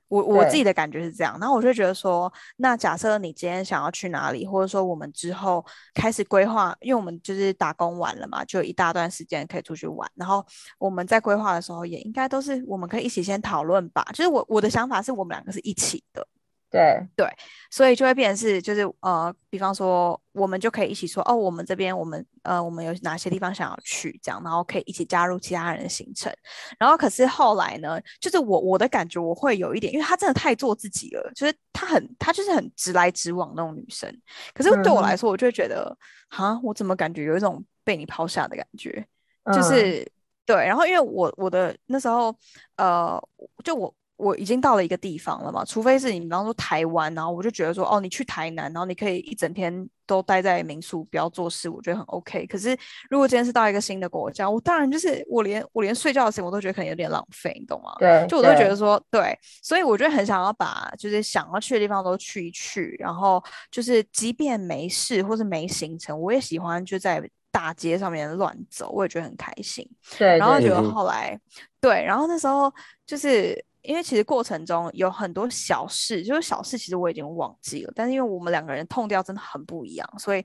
[0.08, 10.42] 我我自己的感觉是这样，然后我就觉得说，那假设你今天想要去哪里，或者说我们之后开始规划，因为我们就是打工完了嘛，就有一大段时间可以出去玩，然后
[10.78, 14.02] 我们在规划的时候也应该都是我们可以一起先讨论吧。
[14.14, 16.26] 就是我我的想法是我们两个是一起的，
[16.70, 17.26] 对对，
[17.70, 26.30] 所以就会变成是，就是呃，比方说，我们就可以一起说，哦，我们这边我们呃，我们有哪些地方想要去，这样，然后可以一起加入其他人的行程。
[26.78, 34.14] 然后可是后来呢，就是我我的感觉，我会有一点，因为她真的太做自己了，就是她很她就是很直来直往那种女生。
[34.52, 35.96] 可是对我来嗯说，我就会觉得，
[36.28, 39.06] 哈，我怎么感觉有一种被你抛下的感觉？
[39.46, 40.12] 就嗯是
[40.44, 42.34] 对，然后因为我我的那时候，
[42.76, 43.18] 呃，
[43.64, 52.44] 就我我已经到了一个地方了嘛，除非是你比方说台湾，然后我就觉得说，哦，你去台南，然后你可以一整天都待在民宿，不要做事，我觉得很 OK。
[52.46, 52.76] 可是
[53.08, 57.94] 如果今天是到一个新的国家，我当然就是我连我连睡觉的时间我都觉得可能有点浪费，你懂吗？
[57.98, 69.88] 对，就我都会觉得说，对，所以我就很想要把就是想要去的地方都去一去，然后就是即便没事或是没行程，我也喜欢就在大街上面乱走，我也觉得很开心。
[70.18, 71.38] 对，然后结果嗯哼后来，
[71.80, 72.72] 对，然后那时候
[73.06, 80.44] 就是因为其实过程中有很多小事，就是小事其实我已经忘记了，但是因为我们两个人痛掉真的很不一样，所以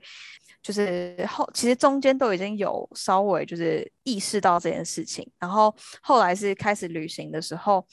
[0.62, 7.86] 就是后其实中间都已经有稍微就是意识到这件事情，然后后来是开始旅行的时候，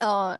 [0.00, 0.38] 呃。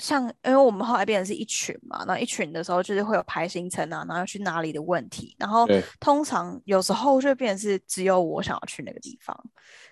[0.00, 5.66] 像，因为我们后来变成是一群嘛，然后一群的时候就是会有排行程啊，然后要去哪里的问题，然后
[6.00, 9.36] 通常有时候就变成是只有我想要去那个地方，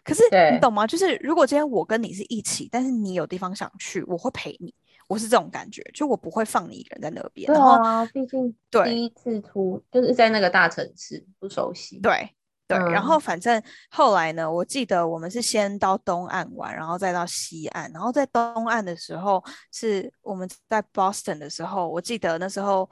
[0.02, 0.86] 可是你懂吗？
[0.86, 4.74] 就是如果今天我跟你是一起，但是你有地方想去，我会陪你，
[5.06, 7.46] 我是这种感觉，就我不会放你一个人在那边。
[7.46, 11.98] 对啊，毕竟对第一次出就是在那个大城市，不熟悉。
[12.00, 12.30] 对
[12.68, 22.88] 对，然后嗯反正后来呢，我记得我们是先到东岸玩，然后再到西岸，然后在东岸的时候是我们在 Boston 的时候，我记得那时候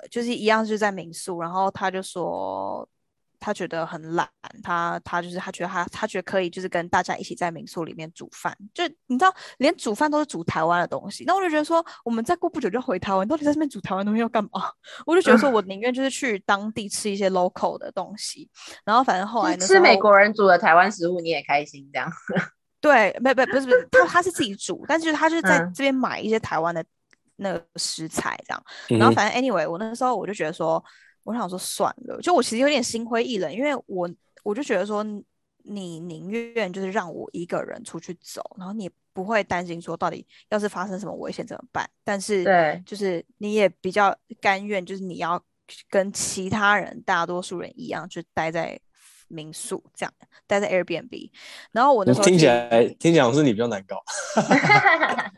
[0.00, 2.88] 呃就是一样就是在民宿，然后他就说。
[3.40, 4.28] 他觉得很懒，
[4.62, 11.24] 他他就是他觉得他他觉得可以，就是跟大家一起在民宿里面煮饭，就你知道，连煮饭都是煮台湾的东西。
[11.26, 14.50] 那我就觉得说，我们再过不久就回台湾，到底在这边煮台湾东西要干嘛？
[15.06, 18.48] 我就觉得说我宁愿就是去当地吃一些 local 的东西。
[18.84, 22.10] 然后反正后来就是吃美国人煮的台湾食物，你也开心这样。
[22.80, 26.84] 对，不不不是不是，他他是自己煮，但是就是他就是在嗯这边买一些台湾的
[27.36, 28.62] 那个食材这样。
[28.88, 30.82] 然后反正 anyway，我那时候我就觉得说，
[31.28, 34.10] 我想说算了，就我其实有点心灰意冷，因为我
[34.42, 35.04] 我就觉得说，
[35.64, 45.38] 你宁愿就是让我一个人出去走，然后你不会担心说到底要是发生什么危险怎么办，但是对就是你也比较甘愿，就是你要
[45.90, 48.80] 跟其他人大多数人一样，就待在
[49.28, 50.14] 民宿这样，
[50.46, 51.30] 待在 Airbnb。
[51.72, 54.02] 然后我那时候听起来听起来是你比较难搞。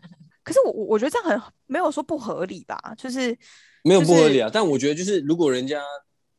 [0.50, 3.36] 可是我我我觉得这样很没有说不合理吧，就是
[3.84, 5.80] 没有不合理啊，但我觉得就是如果人家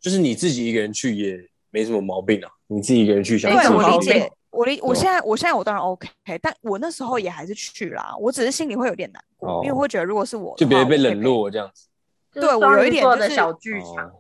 [0.02, 6.10] 就是你自己一个人去也没什么毛病啊，你自己一个人去想对我自己去理解，我理我现在我现在我当然 OK，
[6.41, 11.88] 但我那时候也还是去啦，我只是心里会有点难过，因为哦我会觉得如果是我就别被冷落这样子。
[12.34, 14.10] 对我有一点就是小剧场。
[14.10, 14.17] 哦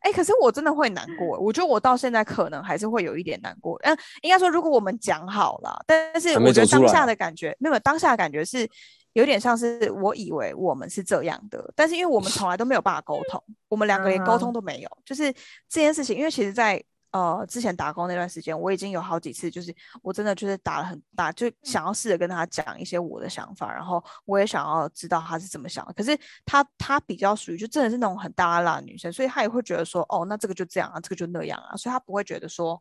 [0.00, 1.36] 哎，可是我真的会难过。
[1.40, 3.76] 我觉得我到现在可能还是会有一点难过。
[3.82, 8.66] 嗯，应该说，如果我们讲好了，但是我觉得当下的感觉，没有当下的感觉是
[9.12, 15.32] 有点像是我以为我们是这样的，但是因为我们从来都没有办法沟通，我们两个连沟通都没有，就是
[15.68, 16.82] 这件事情，因为其实，在。
[17.10, 25.92] 呃，之前打工那段时间，我已经有好几次，就是我真的就是打了很大，就想要试着跟他讲一些我的想法，然后我也想要知道他是怎么想的。
[25.94, 32.78] 可是他他比较属于就真的是那种很大拉的女生，所以他也会觉得说，哦，那这个就这样啊，这个就那样啊，所以他不会觉得说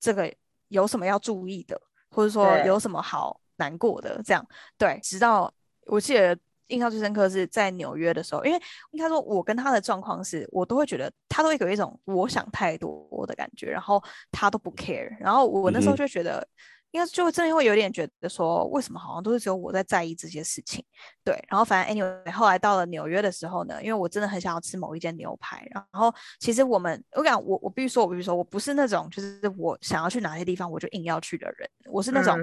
[0.00, 0.34] 这个
[0.66, 1.80] 有什么要注意的，
[2.10, 4.44] 或者说有什么好难过的这样。
[4.76, 5.50] 对，直到
[5.90, 6.38] 我记得。
[6.70, 14.00] 印象最深刻是在纽约的时候，因为应该说，我跟他的状况是，我都会觉得他都会有一种我想太多的感觉，然后
[14.30, 16.46] 他都不 care，然后我那时候就觉得。
[16.92, 20.84] 应该就真的会有点觉得说，为什么好像都是只有我在在意这些事情？
[21.24, 32.36] 对，然后反正 anyway，后来到了纽约的时候呢，因为我真的很想要吃某一间牛排，然后其实我们，我讲我我必须说，我必须说我不是那种就是我想要去哪些地方我就硬要去的人，我是那种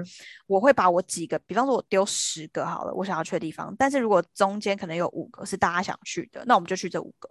[0.46, 7.28] 我会把我几个，比方说我丢十个好了，我想要去的地方，但是如果中间可能有五个是大家想去的，那我们就去这五个。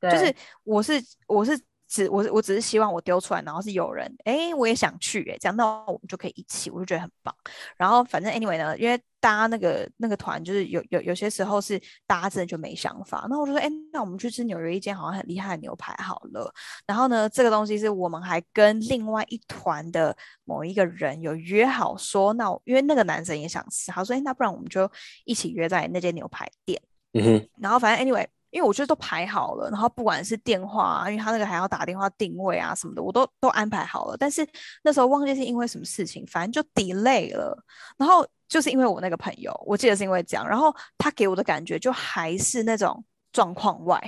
[0.00, 1.60] 就是我是我是。
[1.92, 7.34] 只我我只是希望我丢出来，然后是有人哎，我也想去哎，这样那我们就可以一起，我就觉得很棒。
[7.76, 16.50] 然后反正 anyway 呢，因为大家那个那个团就是有有有些时候是大家真的就没想法，那我就说哎，那我们去吃纽约一间好像很厉害的牛排好了。
[16.86, 24.90] 然后呢，这个东西是我们还跟另外一团的某一个人有约好说，那因为那个男生也想吃，他说哎，那不然我们就
[25.26, 26.80] 一起约在那间牛排店。
[27.12, 27.48] 嗯哼。
[27.60, 28.26] 然后反正 anyway。
[28.52, 34.16] 因为我觉得都排好了，然后不管是电话啊，因为他那个还要打电话定位啊什么的，我都都安排好了。
[34.16, 34.46] 但是
[34.84, 37.58] 那时候忘记是因为什么事情，反正就 delay 了。
[37.96, 43.98] 然后就是因为我那个朋友，我记得是因为这样，然后他给我的感觉就还是那种状况外。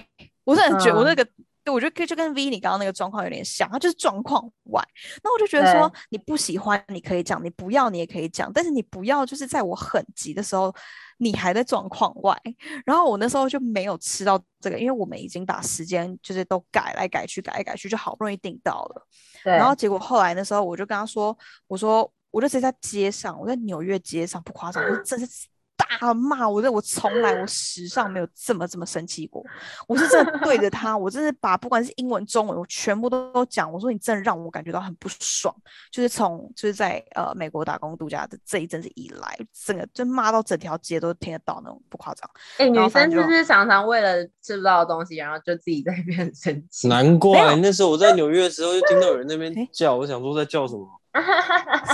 [0.45, 1.27] 我是很觉得我那个，
[1.73, 4.83] 我觉得就跟 V 你刚刚那个状况有点像，他就是状况外。
[5.23, 10.75] 那我就觉得说，你不喜欢你可以讲，你不要你也可以讲，但是你不要就是在我很急的时候。
[11.19, 12.37] 你还在状况外，
[12.85, 19.07] 然后我那时候就没有吃到这个，因为我们已经把时间就是都改来改去，改来改去，就好不容易订到了。
[19.45, 21.35] 然后结果后来那时候我就跟他说
[21.69, 25.47] ：“我说我就直接在街上，我在纽约街上，不夸张，我真是。”
[25.77, 26.61] 大骂我！
[26.63, 29.45] 这我从来我史上没有这么这么生气过。
[29.87, 33.71] 我是真的对着他，我真是把不管是英文、中文，我全部都都讲。
[33.71, 35.55] 我说你真的让我感觉到很不爽。
[35.91, 42.29] 就是从就是在呃美国打工度假的这一阵子以来，整个就骂到整条街都听得到那种，不夸张。
[42.59, 46.89] 哎，女生是不是常常为了吃不到的东西，然后就自己在那边生气？
[46.89, 50.87] 难怪那时候我在纽约的时候，就听到有人那边叫，我想说在叫什么？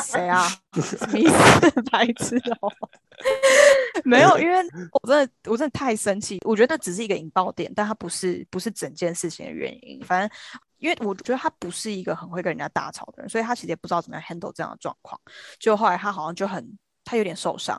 [0.03, 0.47] 谁啊？
[0.83, 1.83] 什么意思？
[1.91, 2.73] 白痴哦！
[4.05, 4.57] 没有，因为
[4.93, 6.39] 我真的，我真的太生气。
[6.45, 10.03] 我觉得那只是一个引爆点，但它不是不是整件事情的原因。
[10.05, 10.39] 反正，
[10.79, 15.21] 因为我觉得他不是一个很会跟人家大吵的人，所以他其实也不知道怎么样 handle 这样的状况。
[15.59, 17.79] 就后来他好像就很，他有点受伤，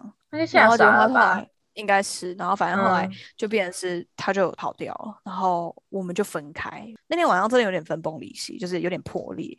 [0.51, 6.85] 然后就他后来应该是，然后反正后来就变成是他就跑掉了，然后我们就分开。
[7.07, 9.57] 那天晚上真的有点分崩离析，就是有点破裂。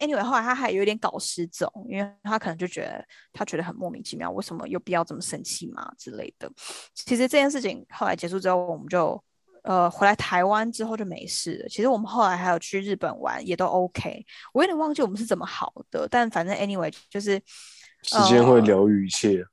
[0.00, 6.50] Anyway，后来他还有点搞失踪，因为他可能就觉得他觉得很莫名其妙，为什么有必要这么生气嘛之类的。
[6.94, 9.22] 其实这件事情后来结束之后，我们就
[9.62, 11.68] 呃回来台湾之后就没事了。
[11.68, 14.24] 其实我们后来还有去日本玩，也都 OK。
[14.54, 17.40] 我有点忘记我们是怎么好的，但反正 Anyway 就是
[18.02, 19.44] 时间会疗愈一切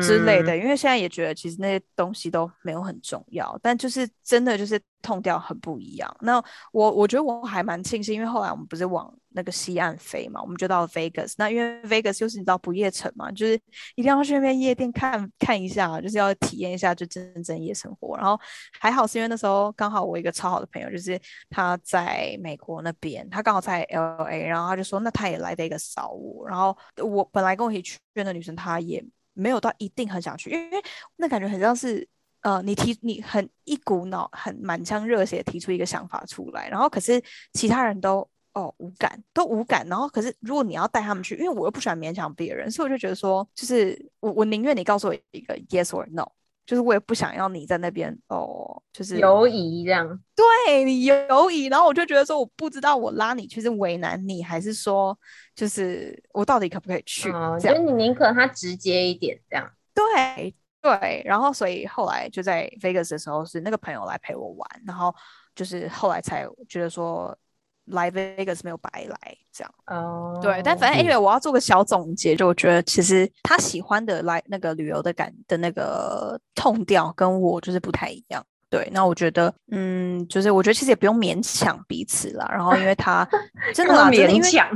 [0.00, 0.56] 之类的。
[0.56, 6.16] 因为现在也觉得其实那些东西都没有很重要，但就是真的就是痛掉很不一样。
[6.20, 6.42] 那
[6.72, 9.12] 我我觉得我还蛮庆幸，因为后来我们不是往。
[9.34, 11.32] 那个西岸飞嘛，我们就到 Vegas。
[11.38, 13.54] 那因为 Vegas 就是你知道不夜城嘛，就是
[13.94, 18.14] 一定要去那边夜店看看一下，就是要体验一下就真正夜生活。
[18.18, 18.38] 然后
[18.78, 21.18] 还好是因为那时候刚好我一个超好的朋友，就是
[21.48, 26.46] 他在美国那边，他刚好在 LA，然后他就说那他也来 Vegas 找我。
[26.46, 30.82] 然后我本来跟我一起去的女生，她也没有到一定很想去，因为
[31.16, 32.06] 那感觉很像是
[32.42, 38.28] 呃你提你很一股脑很满腔热血提出一个想法出来，然后可是其他人都。
[38.54, 46.30] 哦，无感都无感，然后可是如果你要带他们去，因为我又不喜欢勉强别人，所以我就觉得说，就是我我宁愿你告诉我一个 yes or no，
[46.64, 55.18] 就是我也不想要你在那边哦，就是犹疑这样，对你犹疑，然后我就觉得说，我不知道我拉你去是为难你，还是说
[55.54, 57.30] 就是我到底可不可以去？
[57.60, 65.14] 这样，你宁可他直接一点这样，对对，然后所以后来就在 Vegas 的时候是那个朋友来陪我玩，然后
[65.54, 67.36] 就是后来才觉得说。
[67.86, 70.38] 来 Vegas 没有白来，这样哦。
[70.42, 78.44] 对，但反正因为我要做个小总结，就我觉得其实他喜欢的来那个旅游的感的那个痛调跟我就是不太一样。
[78.70, 82.48] 对，那我觉得，嗯，就是我觉得其实也不用勉强彼此啦。
[82.50, 83.28] 然后因为他
[83.74, 84.68] 真的勉强，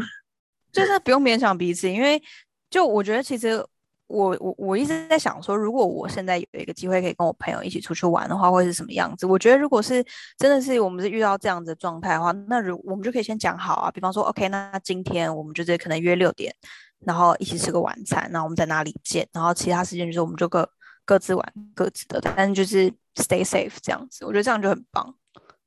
[0.72, 2.22] 就是不用勉强彼此，因为
[2.68, 3.64] 就我觉得其实。
[4.08, 9.26] 我我我一直在想说，如果我现在有一个机会可以跟我朋友一起出去玩的话，会是什么样子？
[9.26, 10.04] 我觉得如果是
[10.38, 16.54] 真的是我们是遇到这样子的状态的话，那如我们就可以先讲好啊，比方说，OK，那今天我们就是可能约六点，
[17.04, 20.68] 然后一起吃个晚餐，然后我们在哪里见，然后其他时间就是我们就各
[21.04, 25.14] 各自玩各自的，但是就是 stay safe 这样子，我觉得这样就很棒，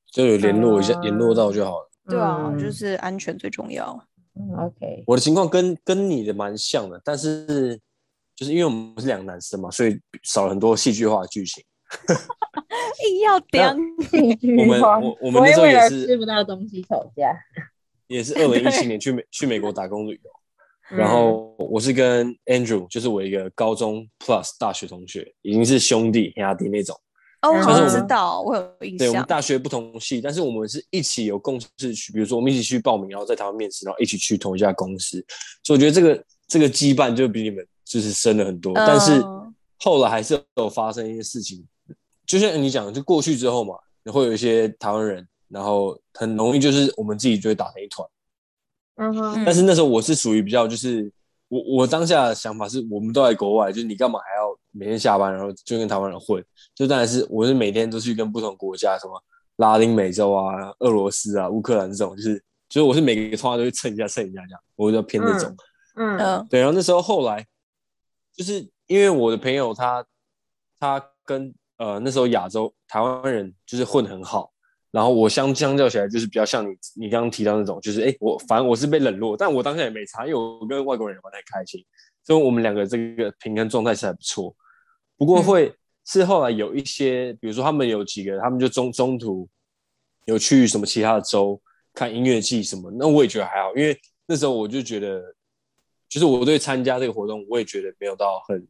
[0.10, 1.90] 就有联络一下，联络到就好了。
[2.08, 4.02] 对啊，就是安全最重要。
[4.36, 7.78] 嗯，OK，我的情况跟跟你的蛮像的，但是。
[8.40, 11.62] 就是因为我们是两个男生嘛，所以少了很多戏剧化的剧情。
[13.06, 13.78] 硬要讲
[14.10, 17.38] 戏剧化，我们我我们那时候也是吃不到东西吵架。
[18.08, 26.98] 也是二零一七年去美去美国打工旅游，然后我是跟 Andrew，就是我一个高中 Plus 大学同学，已经是兄弟兄弟那种。
[27.42, 29.00] 哦，我知道，我有印象。
[29.00, 35.22] 对，我们大学不同系，但是我们是一起有共事去，比如说我们一起去报名，然后在台湾面试，然后一起去同一家公司。
[35.66, 37.68] 所以我觉得这个这个羁绊就比你们。
[37.90, 39.20] 就是深了很多，但是
[39.80, 41.66] 后来还是有发生一些事情，
[42.24, 43.74] 就像你讲，就过去之后嘛，
[44.14, 48.08] 会有一些台湾人，然后很容易就是我们自己就会打成一团。
[48.98, 49.44] 嗯哼。
[49.44, 51.12] 但是那时候我是属于比较，就是
[51.48, 56.46] 我我当下的想法是，我们都在国外，就是你干嘛还要每天下班然后就跟台湾人混？
[56.76, 59.20] 就当然是我是每天都去跟不同国家，什么
[59.56, 62.36] 拉丁美洲啊、俄罗斯啊、乌克兰这种，就是
[62.70, 65.58] 就是我是每个通话都会蹭一下蹭一下这样，我就偏这种。
[65.96, 66.48] 嗯嗯。
[66.48, 67.44] 对，然后那时候后来。
[68.40, 70.06] 就是因为我的朋友他
[70.80, 74.50] 他跟呃那时候亚洲台湾人就是混很好，
[74.92, 81.84] 然后我相相较起来就是比较像你你刚刚提到那种，就是哎我反正我是被冷落，但我当下也没差，因为我跟外国人玩的开心，
[82.24, 84.56] 所以我们两个这个平衡状态是还不错。
[85.18, 85.76] 不过会
[86.06, 89.50] 是后来有一些，比如说他们有几个，他们就中中途
[90.24, 91.62] 有去什么其他的州
[91.94, 95.22] 看音乐季什么，那我也觉得还好，因为那时候我就觉得。
[96.10, 98.68] 就是我对参加这个活动，我也觉得没有到很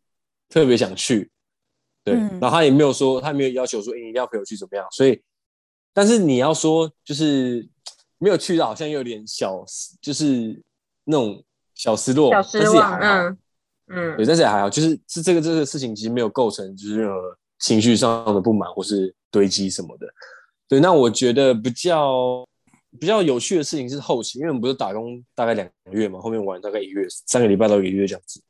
[0.50, 1.32] 特别想去，
[2.04, 2.14] 对。
[2.14, 4.86] 然后他也没有说，他没有要求说，哎，一定要陪我去怎么样。
[4.92, 5.22] 所以，
[5.94, 7.66] 但是你要说，就是
[8.18, 9.64] 没有去到，好像有点小，
[10.02, 10.62] 就是
[11.06, 11.42] 那种
[11.76, 13.38] 小失落，小失望，嗯
[13.88, 20.06] 嗯，对，但是也还好，就是是这个这个事情其实没有构成就是任何情绪上的不满或是堆积什么的。
[20.68, 22.46] 对，那我觉得比较。
[22.98, 28.42] 比较有趣的事情是后期，因为我们不是打工大概两个月嘛，后面玩大概一月，三个礼拜到一个月这样子。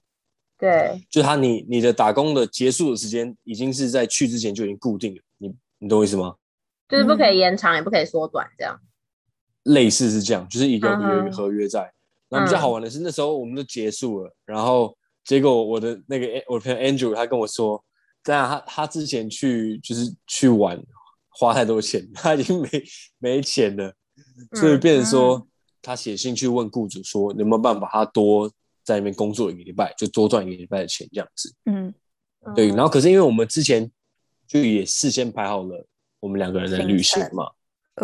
[0.57, 6.35] 对，就他你你的打工的结束的时间已经是在去之前就已经固定了，你你懂我意思吗？
[6.87, 8.79] 就是不可以延长，也不可以缩短，这样。
[9.63, 11.91] 类似是这样，就是一个有合约在。
[12.29, 17.83] 那比较好玩的是那时候我们都结束了，然后结果我的那个我的朋友 Andrew 他跟我说，
[18.23, 20.81] 这样他他之前去就是去玩
[21.29, 22.69] 花太多钱，他已经没
[23.17, 23.93] 没钱了。
[24.53, 25.47] 所以变成说，
[25.81, 28.49] 他写信去问雇主说，有没有办法他多
[28.83, 31.53] 在那边工作一个礼拜，就多赚一个礼拜的钱这样子。
[31.65, 31.93] 嗯，
[32.55, 32.67] 对。
[32.69, 33.89] 然后可是因为我们之前
[34.47, 35.87] 就也事先排好了
[36.19, 37.45] 我们两个人的旅行嘛，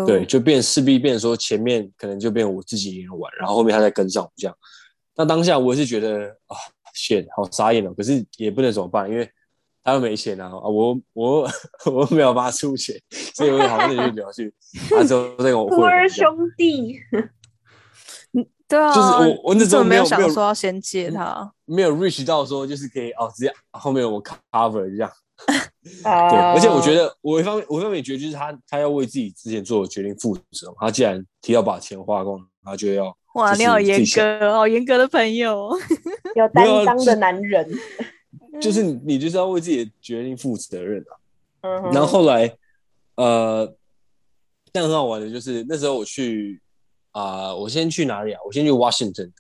[0.06, 4.58] 对，就变势必变说前面可能就变我自己一个人玩，然后后面他再跟上我这样。
[5.16, 6.56] 那当下我是觉得啊，
[6.94, 7.94] 险，好傻眼哦。
[7.94, 9.30] 可是也不能怎么办，因为。
[9.86, 10.46] 他又没钱啊！
[10.48, 11.48] 啊，我我
[11.86, 13.00] 我没有帮他出钱，
[13.36, 14.52] 所以我好像就比较去，
[14.90, 15.78] 他就在跟我混。
[15.78, 16.26] 孤儿兄
[16.58, 17.00] 弟，
[18.34, 25.12] 嗯，对啊，就是我我那时候没有想说要先借他，没有 reach 到说就是可以哦，直接后面我 cover 这样。
[25.84, 35.70] 对，而且我觉得我一方面我一方面觉得就是他他要为自己之前做的决定负责嘛，他既然提到把钱花光，他就要哇，你好严格，好严格的朋友，
[36.36, 37.70] 有担当的男人。
[38.62, 41.14] 就是你，就是要为自己的决定负责任啊。
[41.62, 42.58] 嗯，然后后来，
[43.16, 43.66] 呃，
[44.72, 46.62] 这样很好玩的，就是那时候我去
[47.12, 48.40] 啊，我先去哪里啊？
[48.46, 49.32] 我先去 Washington，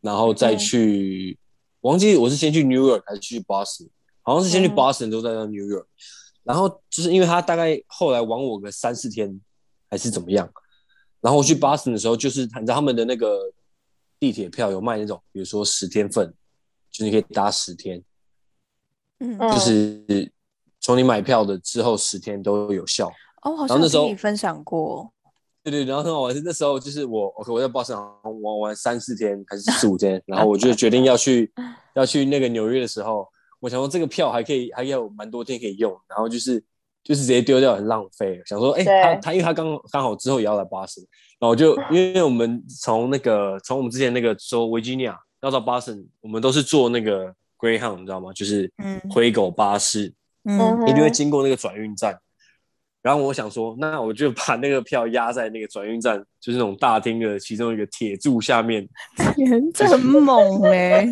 [0.00, 1.38] 然后再去，
[1.80, 3.88] 忘记我是先去 New York 还是去 Boston，
[4.22, 5.86] 好像是先去 Boston，都在到 New York。
[6.42, 9.40] 然后就是因为他大概后来玩我个三四天，
[9.88, 10.48] 还是怎么样。
[11.20, 13.50] 然后我去 Boston 的时候，就是你知道他们的那个
[14.20, 16.32] 地铁票有卖那种，比如说十天份，
[16.90, 18.02] 就是你可以搭十天。
[19.24, 20.32] 嗯，就是
[20.80, 23.10] 从你买票的之后十天都有效
[23.42, 23.56] 哦。
[23.56, 25.10] 好像那时候你分享过，
[25.62, 25.84] 对对。
[25.84, 31.50] 然后很好玩是那时候就是我，OK，我在 Boston 玩玩三四天还是四五天， 然后我就决定要去
[31.94, 33.26] 要去那个纽约的时候，
[33.60, 36.62] 我想说这个票还可以还有蛮多天可以用，然后就是
[37.02, 38.42] 就是直接丢掉很浪费。
[38.44, 41.00] 想说，哎，他他因为他刚刚好之后也要来巴士，
[41.38, 47.34] 然后就 因为我们从那个从我们之前那个州维吉尼亚要到巴士，我们都是坐那个。
[47.64, 48.32] Greyhound 你知道吗？
[48.34, 48.70] 就是
[49.10, 50.12] 灰狗巴士，
[50.44, 52.18] 嗯，一定会经过那个转运站。
[53.00, 58.88] 然后我想说，那我就把那个票压在那个转运站，就是那种大厅的其中一个铁柱下面。
[59.34, 61.06] 天，这很猛哎！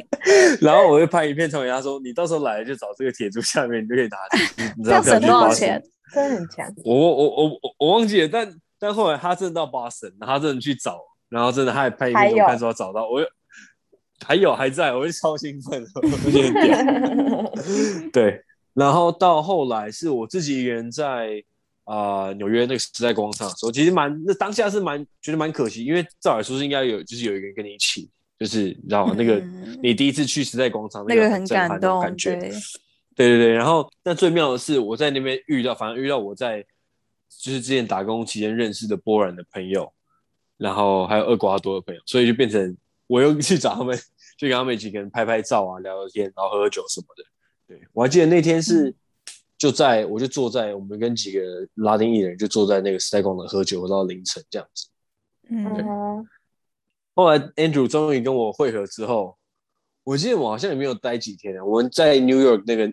[0.60, 5.82] 然后我就拍影片传给他说：“你到时候来就找这个铁柱下面，你就可以拿钱。”这样省多少钱？
[6.14, 6.66] 真的很强。
[6.82, 10.98] 我我我我我忘记了，但但后来他真的到巴神，他真的去找，
[11.28, 13.20] 然后真的他还拍影片看说找到我，
[14.24, 18.10] 还有还在，我就超兴奋， 我觉得很屌。
[18.12, 18.42] 对，
[18.74, 21.42] 然后到后来是我自己一个人在
[21.84, 28.08] 啊纽约那个时代广场的时候，其实蛮那当下是蛮觉得蛮可惜，因为照理说是应该有就是有一个人跟你一起，
[28.38, 29.14] 就是你知道吗？
[29.16, 29.42] 那个
[29.82, 32.36] 你第一次去时代广场那个很感动感觉，
[33.14, 33.52] 对对对。
[33.52, 36.64] 然后但最妙的是我在那边遇到，反正遇到我在
[37.28, 39.92] 就是之前打工期间认识的波兰的朋友，
[40.56, 42.76] 然后还有厄瓜多的朋友，所以就变成
[43.06, 43.98] 我又去找他们。
[44.38, 47.22] 就跟他们几个人拍拍照啊，聊聊天，然后喝喝酒什么的。
[47.68, 48.92] 对我还记得那天是
[49.56, 51.40] 就在我就坐在我们跟几个
[51.74, 54.88] 拉丁艺人就坐在那个时代广场喝酒，喝到凌晨这样子。
[55.48, 56.26] 嗯。
[57.14, 59.36] 后来 Andrew 终于跟我会合之后，
[60.02, 61.64] 我记得我好像也没有待几天啊。
[61.64, 62.88] 我们在 New York 那个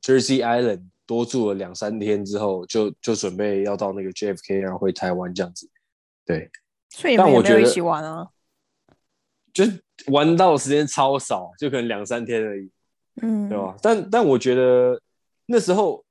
[0.00, 5.68] Jersey Island 多住了两三天之后，就就准备要到那个 JFK 然后回台湾这样子。
[6.24, 6.50] 对。
[6.88, 8.28] 所以你们有没有一起玩啊？
[9.54, 9.64] 就
[10.08, 12.68] 玩到的时间超少，就可能两三天而已，
[13.22, 13.76] 嗯，对吧？
[13.80, 15.00] 但但我觉得
[15.46, 16.04] 那时候，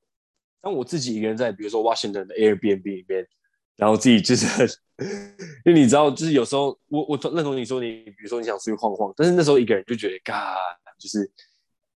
[0.62, 3.28] 当我自己一个人在，比如说 Washington 的 Airbnb 里面，
[3.76, 4.48] 然后自己就是，
[5.66, 10.56] 因为你知道，就是有时候我我认同你说，你比如说你想出去晃晃，但是那时候一个人就觉得，嘎，
[10.98, 11.30] 就是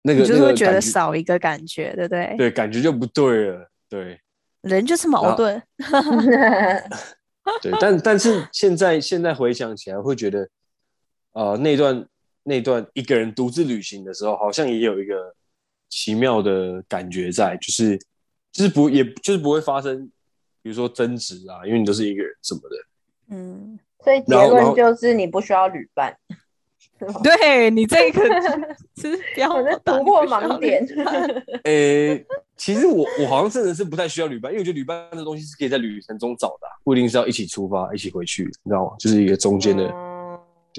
[0.02, 2.34] 那个就是会觉得少一个感觉，对不对？
[2.36, 4.20] 对，感觉就不对了，对，
[4.62, 5.62] 人就是矛盾，
[7.62, 10.48] 对，但但是现在现在回想起来，会觉得。
[11.36, 12.08] 呃，那段
[12.44, 15.34] 那段一个人独自旅行的时候，好像也有一个
[15.90, 17.98] 奇妙的感觉在，就是
[18.50, 20.10] 就是不，也就是不会发生，
[20.62, 22.76] 比如说争执啊，因为你都是一个人什么的。
[23.36, 26.16] 嗯，所以结论就是你不需要旅伴。
[27.22, 28.22] 对你这个
[28.96, 29.10] 是
[29.50, 30.82] 我在突破盲点。
[31.64, 32.24] 诶，
[32.56, 38.96] 其实我我好像真的是不太需要旅伴，因为我觉得旅伴的东西是可以在旅程中找的，不一定是要一起出发一起回去，你知道吗？
[38.98, 40.05] 就是一个中间的。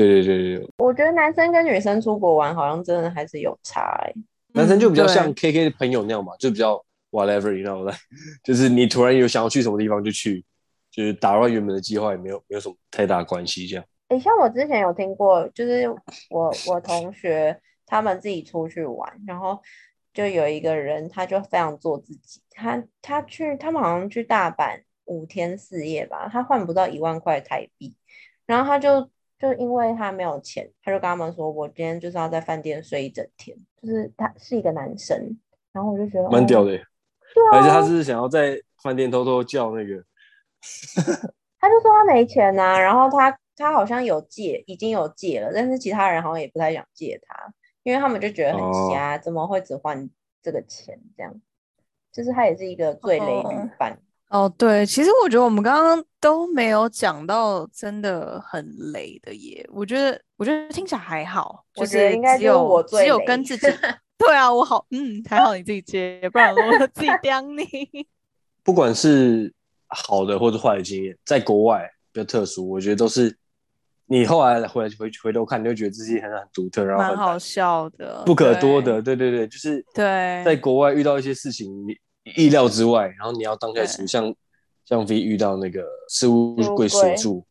[0.05, 4.13] 对对对对，我觉得男生跟女生出国玩好像真的还是有差哎。
[4.53, 6.79] 男生就比较像 K K 的朋友那样嘛，就比较
[7.09, 7.91] whatever，你知道吗？
[8.43, 10.45] 就是你突然有想要去什么地方就去，
[10.91, 13.83] 就是打乱原本的计划也没有没有什么太大关系这样。
[14.09, 15.89] 哎，像我之前有听过，就是
[16.29, 19.59] 我我同学他们自己出去玩，然后
[20.13, 27.95] 就有一个人他就非常做自己，他他去他们好像去大阪五天四夜吧，他换不到一万块台币，
[28.45, 29.09] 然后他就。
[29.39, 35.37] 就因为他没有钱，他就跟他们说：“我今天就是要在饭店睡一整天。”就是他是一个男生，
[35.71, 40.03] 然后我就觉得蛮屌的，对啊，而且他是想要在饭店偷偷叫那个，
[41.59, 50.09] 他就说他没钱呐，然后他他好像有借，已经有借了，但是其他人好像也不太想借他，因为他们就觉得很瞎，怎么会只换
[50.41, 50.99] 这个钱？
[51.15, 51.41] 这样，
[52.11, 53.93] 就是他也是一个最雷女伴。
[53.93, 53.97] 哦，
[54.57, 59.65] 对，其实我觉得我们刚刚都没有讲到真的很雷的耶。
[59.71, 63.67] 我觉得，我觉得听起来还好，就是只有我只有跟自己。
[64.19, 67.65] 对啊，我好，嗯，还好你自己接，不然我自己刁你。
[68.63, 69.53] 不管是
[69.87, 73.33] 好的或者坏的经验，在国外比较特殊，我觉得都是
[74.07, 79.01] 你后来回来回回头看，你会觉得自己很很独特，然后蛮好笑的，不可多得。
[79.01, 81.95] 对对对，就是对，在国外遇到一些事情，你。
[82.35, 84.35] 意料之外，然后你要当下处像
[84.85, 87.45] 像 V 遇到那个事务柜锁住，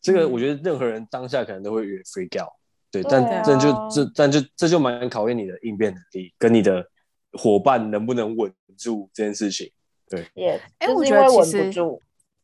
[0.00, 2.52] 这个我觉得任何人当下可能都会有点 freak out，
[2.90, 6.84] 对，但但就这但就这就蛮考验你的应变能力，跟你的
[7.32, 9.70] 伙伴能不能稳住这件事情，
[10.08, 11.72] 对，也，哎，我觉得其实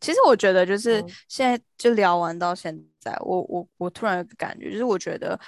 [0.01, 5.39] 其实我觉得就是现在就聊完到现在，我我我突然有个感觉，就是我觉得。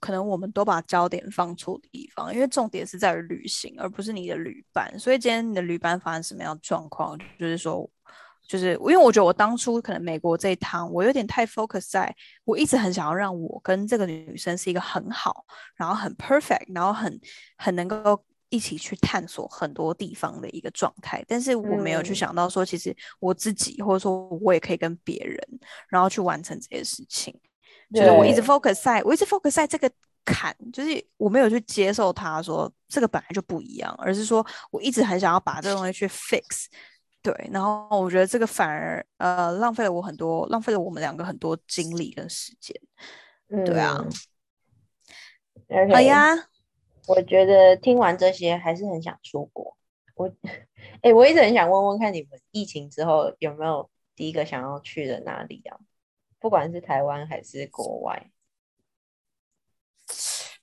[0.00, 4.98] 可能我们都把焦点放错地方，因为重点是在于旅行，而不是你的旅伴。
[4.98, 7.88] 所以今天你的旅伴发生什么样的状况，就是说，
[8.46, 12.14] 就是因为我觉得我当初可能美国这一趟，我有点太 focus 在，
[12.44, 15.44] 我一直很想要让我跟这个女生是一个很好，
[15.76, 17.20] 然后很 perfect，然后很
[17.56, 21.22] 很能够一起去探索很多地方的一个状态。
[21.28, 25.38] 但是我没有去想到说，其实我自己或者说我也可以跟别人，
[25.88, 27.38] 然后去完成这些事情。
[27.92, 29.90] 就是我一直 focus 在，我一直 focus 在这个
[30.24, 36.66] 坎，就是我没有去接受他说这个本来就不一样，而是说我一直很想要把这个东西去 fix，
[37.22, 42.74] 对，然后我觉得这个反而呃浪费了我很多，浪费了我们两个很多精力跟时间，
[43.64, 44.04] 对啊。
[45.92, 46.34] 好呀，
[47.06, 49.76] 我觉得听完这些还是很想出国。
[50.14, 50.30] 我，
[51.02, 55.76] 哎，我一直很想问问看你们疫情之后有没有第一个想要去的哪里啊？
[56.40, 58.30] 不管是台湾还是国外。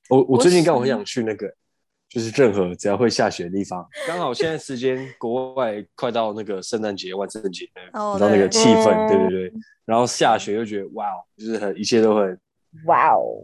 [0.10, 1.52] 我我最近刚好很想去那个，
[2.10, 3.88] 就是任何只要会下雪的地方。
[4.08, 9.54] 刚好现在时间国外快到那个圣诞节、万圣节，你知道那个气氛，对对对。
[9.84, 12.40] 然后下雪又觉得哇哦，就是很一切都很
[12.86, 13.44] 哇哦。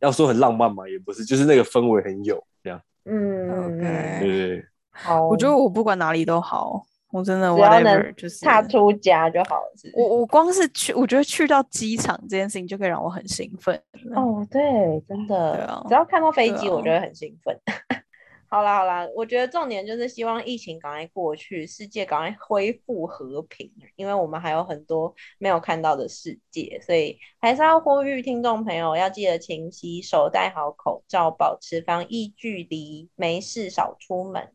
[0.00, 2.80] 要说很浪漫嘛，也不是，就是那个氛围很有这样。
[3.04, 4.66] 嗯，对对对。
[4.90, 6.84] 好，我觉得我不管哪里都好。
[7.12, 9.72] 我真的，只要能就是踏出家就好了。
[9.94, 13.74] 我我光是去，我觉得去到机场这件事情就可以让我很兴奋。
[14.14, 14.60] 哦，对，
[15.08, 17.58] 真的，只要看到飞机，我就会很兴奋。
[18.52, 34.52] 好啦好啦，我觉得重点就是希望疫情赶快过去，世界赶快恢复和平，因为我们还有很多没有看到的世界，所以还是要呼吁听众朋友要记得勤洗手、戴好口罩、保持防疫距离，没事少出门。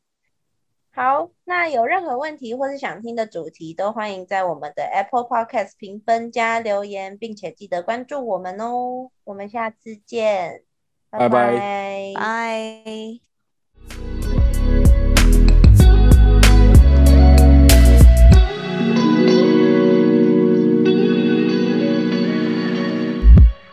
[0.96, 9.10] 好，那有任何问题或是想听的主题，都欢迎在我们的 Apple Podcast 评分加留言，并且记得关注我们哦。
[9.26, 10.64] 我们下次见，
[11.10, 14.15] 拜拜拜。